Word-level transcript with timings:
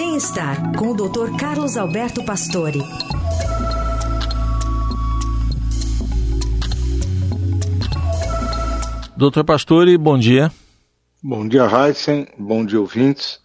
Bem-estar 0.00 0.76
com 0.76 0.92
o 0.92 0.94
Dr. 0.94 1.36
Carlos 1.36 1.76
Alberto 1.76 2.24
Pastore. 2.24 2.78
Doutor 9.16 9.42
Pastore, 9.42 9.98
bom 9.98 10.16
dia. 10.16 10.52
Bom 11.20 11.48
dia, 11.48 11.64
Heisen. 11.64 12.28
Bom 12.38 12.64
dia, 12.64 12.78
ouvintes. 12.78 13.40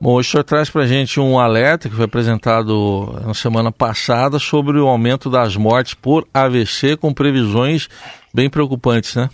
Bom, 0.00 0.14
hoje 0.14 0.30
o 0.30 0.32
senhor 0.32 0.42
traz 0.42 0.68
para 0.68 0.82
a 0.82 0.86
gente 0.88 1.20
um 1.20 1.38
alerta 1.38 1.88
que 1.88 1.94
foi 1.94 2.06
apresentado 2.06 3.12
na 3.24 3.32
semana 3.32 3.70
passada 3.70 4.40
sobre 4.40 4.80
o 4.80 4.88
aumento 4.88 5.30
das 5.30 5.56
mortes 5.56 5.94
por 5.94 6.26
AVC, 6.34 6.96
com 6.96 7.14
previsões 7.14 7.88
bem 8.34 8.50
preocupantes, 8.50 9.14
né? 9.14 9.30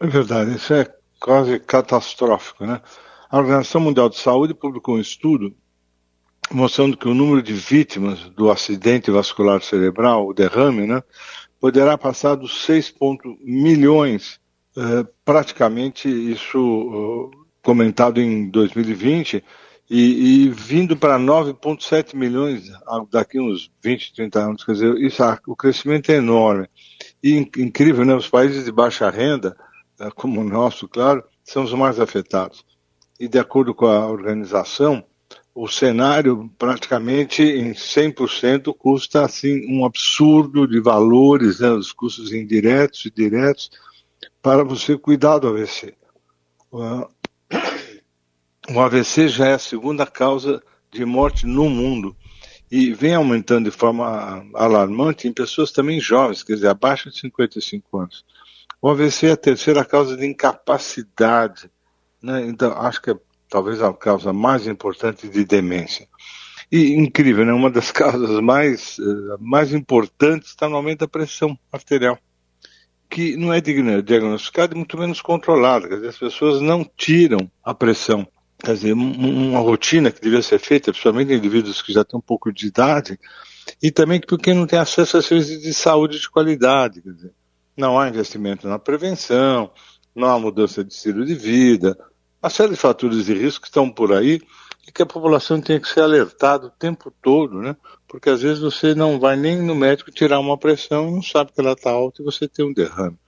É 0.00 0.06
verdade, 0.06 0.56
isso 0.56 0.72
é 0.72 0.90
quase 1.20 1.58
catastrófico, 1.58 2.64
né? 2.64 2.80
A 3.30 3.36
Organização 3.36 3.82
Mundial 3.82 4.08
de 4.08 4.16
Saúde 4.16 4.54
publicou 4.54 4.96
um 4.96 5.00
estudo 5.00 5.54
mostrando 6.50 6.96
que 6.96 7.06
o 7.06 7.12
número 7.12 7.42
de 7.42 7.52
vítimas 7.52 8.20
do 8.30 8.50
acidente 8.50 9.10
vascular 9.10 9.60
cerebral, 9.60 10.26
o 10.26 10.32
derrame, 10.32 10.86
né, 10.86 11.02
poderá 11.60 11.98
passar 11.98 12.36
dos 12.36 12.64
6 12.64 12.94
milhões, 13.42 14.40
eh, 14.74 15.06
praticamente 15.26 16.08
isso 16.08 16.58
uh, 16.58 17.30
comentado 17.62 18.18
em 18.18 18.48
2020, 18.48 19.44
e, 19.90 20.44
e 20.44 20.48
vindo 20.48 20.96
para 20.96 21.18
9,7 21.18 22.16
milhões 22.16 22.70
daqui 23.10 23.38
uns 23.38 23.70
20, 23.82 24.14
30 24.14 24.40
anos. 24.40 24.64
Quer 24.64 24.72
dizer, 24.72 24.96
isso, 25.02 25.22
o 25.46 25.54
crescimento 25.54 26.10
é 26.10 26.16
enorme. 26.16 26.66
E 27.22 27.36
incrível, 27.36 28.06
né? 28.06 28.14
Os 28.14 28.28
países 28.28 28.64
de 28.64 28.72
baixa 28.72 29.10
renda, 29.10 29.54
eh, 30.00 30.10
como 30.14 30.40
o 30.40 30.44
nosso, 30.44 30.88
claro, 30.88 31.22
são 31.44 31.64
os 31.64 31.74
mais 31.74 32.00
afetados 32.00 32.64
e 33.18 33.26
de 33.26 33.38
acordo 33.38 33.74
com 33.74 33.86
a 33.86 34.06
organização, 34.06 35.04
o 35.54 35.66
cenário 35.66 36.48
praticamente 36.56 37.42
em 37.42 37.72
100% 37.72 38.72
custa 38.76 39.24
assim 39.24 39.66
um 39.68 39.84
absurdo 39.84 40.68
de 40.68 40.78
valores, 40.78 41.58
né, 41.58 41.68
os 41.70 41.92
custos 41.92 42.32
indiretos 42.32 43.04
e 43.06 43.10
diretos 43.10 43.70
para 44.40 44.62
você 44.62 44.96
cuidar 44.96 45.38
do 45.38 45.48
AVC. 45.48 45.94
O 48.70 48.80
AVC 48.80 49.28
já 49.28 49.48
é 49.48 49.54
a 49.54 49.58
segunda 49.58 50.06
causa 50.06 50.62
de 50.92 51.04
morte 51.04 51.44
no 51.44 51.68
mundo 51.68 52.16
e 52.70 52.92
vem 52.92 53.14
aumentando 53.14 53.68
de 53.68 53.76
forma 53.76 54.46
alarmante 54.54 55.26
em 55.26 55.32
pessoas 55.32 55.72
também 55.72 55.98
jovens, 55.98 56.42
quer 56.44 56.54
dizer, 56.54 56.68
abaixo 56.68 57.10
de 57.10 57.18
55 57.18 57.98
anos. 57.98 58.24
O 58.80 58.88
AVC 58.88 59.26
é 59.26 59.32
a 59.32 59.36
terceira 59.36 59.84
causa 59.84 60.16
de 60.16 60.24
incapacidade 60.24 61.68
né? 62.22 62.46
Então, 62.46 62.72
acho 62.72 63.00
que 63.00 63.10
é 63.10 63.16
talvez 63.48 63.82
a 63.82 63.92
causa 63.92 64.32
mais 64.32 64.66
importante 64.66 65.28
de 65.28 65.44
demência. 65.44 66.06
E 66.70 66.92
incrível, 66.94 67.46
né? 67.46 67.52
Uma 67.52 67.70
das 67.70 67.90
causas 67.92 68.40
mais, 68.40 68.98
uh, 68.98 69.38
mais 69.40 69.72
importantes 69.72 70.50
está 70.50 70.68
no 70.68 70.76
aumento 70.76 71.00
da 71.00 71.08
pressão 71.08 71.58
arterial, 71.72 72.18
que 73.08 73.36
não 73.36 73.52
é 73.52 73.60
diagnosticada 73.60 74.74
e 74.74 74.76
muito 74.76 74.98
menos 74.98 75.20
controlada. 75.20 75.88
Quer 75.88 75.96
dizer, 75.96 76.08
as 76.08 76.18
pessoas 76.18 76.60
não 76.60 76.84
tiram 76.96 77.50
a 77.64 77.72
pressão. 77.72 78.26
Quer 78.58 78.74
dizer, 78.74 78.92
uma 78.92 79.60
rotina 79.60 80.10
que 80.10 80.20
devia 80.20 80.42
ser 80.42 80.58
feita, 80.58 80.90
principalmente 80.90 81.32
em 81.32 81.36
indivíduos 81.36 81.80
que 81.80 81.92
já 81.92 82.04
têm 82.04 82.18
um 82.18 82.22
pouco 82.22 82.52
de 82.52 82.66
idade, 82.66 83.18
e 83.80 83.90
também 83.90 84.20
porque 84.20 84.52
não 84.52 84.66
tem 84.66 84.78
acesso 84.78 85.16
a 85.16 85.22
serviços 85.22 85.62
de 85.62 85.72
saúde 85.72 86.18
de 86.18 86.28
qualidade. 86.28 87.00
Quer 87.00 87.12
dizer, 87.12 87.32
não 87.76 87.98
há 87.98 88.08
investimento 88.08 88.68
na 88.68 88.78
prevenção, 88.78 89.70
não 90.14 90.28
há 90.28 90.38
mudança 90.38 90.84
de 90.84 90.92
estilo 90.92 91.24
de 91.24 91.34
vida, 91.34 91.96
uma 92.42 92.50
série 92.50 92.70
de 92.70 92.76
fatores 92.76 93.26
de 93.26 93.34
risco 93.34 93.62
que 93.62 93.68
estão 93.68 93.90
por 93.90 94.12
aí 94.12 94.40
e 94.86 94.92
que 94.92 95.02
a 95.02 95.06
população 95.06 95.60
tem 95.60 95.80
que 95.80 95.88
ser 95.88 96.00
alertada 96.00 96.66
o 96.66 96.70
tempo 96.70 97.12
todo, 97.22 97.60
né? 97.60 97.76
Porque 98.08 98.30
às 98.30 98.40
vezes 98.40 98.60
você 98.60 98.94
não 98.94 99.20
vai 99.20 99.36
nem 99.36 99.60
no 99.60 99.74
médico 99.74 100.10
tirar 100.10 100.40
uma 100.40 100.56
pressão 100.56 101.08
e 101.08 101.12
não 101.12 101.22
sabe 101.22 101.52
que 101.52 101.60
ela 101.60 101.72
está 101.72 101.90
alta 101.90 102.22
e 102.22 102.24
você 102.24 102.48
tem 102.48 102.64
um 102.64 102.72
derrame. 102.72 103.18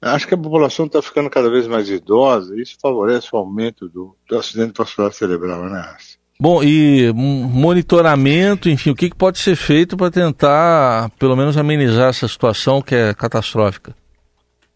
Acho 0.00 0.26
que 0.26 0.34
a 0.34 0.38
população 0.38 0.86
está 0.86 1.00
ficando 1.00 1.30
cada 1.30 1.48
vez 1.48 1.66
mais 1.66 1.88
idosa 1.88 2.56
e 2.56 2.62
isso 2.62 2.76
favorece 2.80 3.28
o 3.32 3.38
aumento 3.38 3.88
do, 3.88 4.16
do 4.28 4.38
acidente 4.38 4.74
vascular 4.76 5.12
cerebral, 5.12 5.64
né? 5.70 5.96
Bom, 6.40 6.60
e 6.62 7.12
monitoramento, 7.14 8.68
enfim, 8.68 8.90
o 8.90 8.96
que, 8.96 9.08
que 9.08 9.16
pode 9.16 9.38
ser 9.38 9.54
feito 9.54 9.96
para 9.96 10.10
tentar, 10.10 11.08
pelo 11.16 11.36
menos, 11.36 11.56
amenizar 11.56 12.08
essa 12.08 12.26
situação 12.26 12.82
que 12.82 12.96
é 12.96 13.14
catastrófica? 13.14 13.94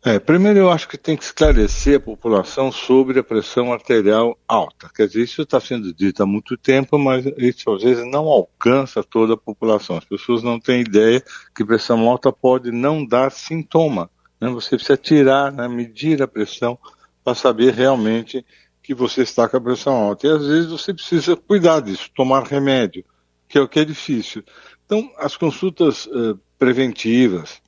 É, 0.07 0.21
primeiro 0.21 0.61
eu 0.61 0.71
acho 0.71 0.87
que 0.87 0.97
tem 0.97 1.17
que 1.17 1.25
esclarecer 1.25 1.97
a 1.97 2.01
população 2.01 2.71
sobre 2.71 3.19
a 3.19 3.25
pressão 3.25 3.73
arterial 3.73 4.39
alta. 4.47 4.89
Quer 4.95 5.09
dizer, 5.09 5.25
isso 5.25 5.43
está 5.43 5.59
sendo 5.59 5.93
dito 5.93 6.23
há 6.23 6.27
muito 6.27 6.57
tempo, 6.57 6.97
mas 6.97 7.27
isso 7.37 7.73
às 7.73 7.83
vezes 7.83 8.07
não 8.07 8.29
alcança 8.29 9.03
toda 9.03 9.35
a 9.35 9.37
população. 9.37 9.97
As 9.97 10.05
pessoas 10.05 10.45
não 10.45 10.61
têm 10.61 10.83
ideia 10.83 11.21
que 11.53 11.65
pressão 11.65 12.09
alta 12.09 12.31
pode 12.31 12.71
não 12.71 13.05
dar 13.05 13.33
sintoma. 13.33 14.09
Né? 14.41 14.49
Você 14.51 14.77
precisa 14.77 14.97
tirar, 14.97 15.51
né, 15.51 15.67
medir 15.67 16.23
a 16.23 16.29
pressão 16.29 16.79
para 17.25 17.35
saber 17.35 17.75
realmente 17.75 18.47
que 18.85 18.95
você 18.95 19.23
está 19.23 19.49
com 19.49 19.57
a 19.57 19.61
pressão 19.61 19.93
alta. 19.93 20.29
E 20.29 20.31
às 20.31 20.47
vezes 20.47 20.71
você 20.71 20.95
precisa 20.95 21.35
cuidar 21.35 21.81
disso, 21.81 22.09
tomar 22.15 22.45
remédio, 22.45 23.05
que 23.49 23.59
é 23.59 23.61
o 23.61 23.67
que 23.67 23.81
é 23.81 23.85
difícil. 23.85 24.45
Então, 24.85 25.11
as 25.19 25.37
consultas 25.37 26.07
uh, 26.07 26.39
preventivas, 26.57 27.61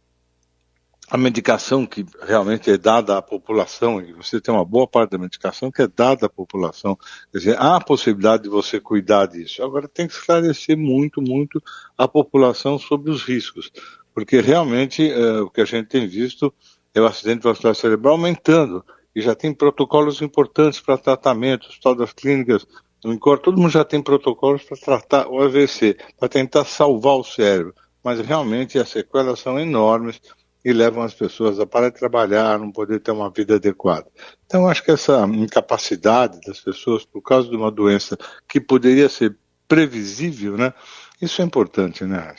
a 1.11 1.17
medicação 1.17 1.87
que 1.87 2.05
realmente 2.23 2.71
é 2.71 2.77
dada 2.77 3.17
à 3.17 3.23
população, 3.23 4.01
e 4.01 4.13
você 4.13 4.41
tem 4.41 4.53
uma 4.53 4.65
boa 4.65 4.87
parte 4.87 5.11
da 5.11 5.19
medicação 5.19 5.71
que 5.71 5.83
é 5.83 5.89
dada 5.89 6.27
à 6.27 6.29
população, 6.29 6.97
quer 7.33 7.39
dizer, 7.39 7.57
há 7.59 7.77
a 7.77 7.81
possibilidade 7.81 8.43
de 8.43 8.49
você 8.49 8.79
cuidar 8.79 9.27
disso. 9.27 9.63
Agora 9.63 9.89
tem 9.89 10.07
que 10.07 10.13
esclarecer 10.13 10.77
muito, 10.77 11.23
muito 11.23 11.63
a 11.97 12.07
população 12.07 12.79
sobre 12.79 13.11
os 13.11 13.23
riscos, 13.23 13.71
porque 14.15 14.41
realmente 14.41 15.11
é, 15.11 15.41
o 15.41 15.49
que 15.49 15.63
a 15.63 15.65
gente 15.65 15.89
tem 15.89 16.07
visto 16.07 16.53
é 16.95 17.01
o 17.01 17.07
acidente 17.07 17.43
vascular 17.43 17.75
cerebral 17.75 18.15
aumentando, 18.15 18.85
e 19.15 19.23
já 19.23 19.35
tem 19.35 19.53
protocolos 19.55 20.21
importantes 20.21 20.81
para 20.81 20.99
tratamento, 20.99 21.69
tal 21.83 21.95
das 21.95 22.13
clínicas, 22.13 22.67
no 23.03 23.19
todo 23.19 23.57
mundo 23.57 23.71
já 23.71 23.85
tem 23.85 24.03
protocolos 24.03 24.63
para 24.65 24.77
tratar 24.77 25.29
o 25.29 25.41
AVC, 25.41 25.97
para 26.19 26.29
tentar 26.29 26.65
salvar 26.65 27.17
o 27.17 27.25
cérebro, 27.25 27.75
mas 28.05 28.21
realmente 28.21 28.79
as 28.79 28.89
sequelas 28.89 29.41
são 29.41 29.59
enormes, 29.59 30.21
e 30.69 30.73
levam 30.75 31.03
as 31.03 31.15
pessoas 31.15 31.59
a 31.59 31.67
parar 31.67 31.89
de 31.89 31.99
trabalhar, 31.99 32.59
não 32.59 32.71
poder 32.71 33.01
ter 33.01 33.11
uma 33.11 33.31
vida 33.31 33.55
adequada. 33.55 34.05
Então, 34.45 34.69
acho 34.69 34.85
que 34.85 34.91
essa 34.91 35.27
incapacidade 35.33 36.39
das 36.47 36.61
pessoas 36.61 37.07
por 37.07 37.23
causa 37.23 37.49
de 37.49 37.57
uma 37.57 37.71
doença 37.71 38.19
que 38.47 38.61
poderia 38.61 39.09
ser 39.09 39.35
previsível, 39.67 40.59
né? 40.59 40.75
Isso 41.23 41.41
é 41.41 41.45
importante, 41.47 42.05
né? 42.05 42.35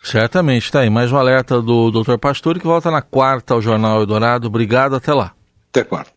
Certamente, 0.00 0.66
está 0.66 0.80
aí. 0.82 0.90
Mais 0.90 1.10
um 1.10 1.16
alerta 1.16 1.60
do 1.60 1.90
Dr. 1.90 2.16
Pastor 2.16 2.60
que 2.60 2.64
volta 2.64 2.92
na 2.92 3.02
quarta 3.02 3.54
ao 3.54 3.60
Jornal 3.60 3.98
Eldorado. 3.98 4.46
Obrigado, 4.46 4.94
até 4.94 5.12
lá. 5.12 5.34
Até 5.70 5.82
quarta. 5.82 6.14